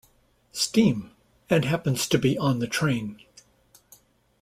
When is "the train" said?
2.57-3.21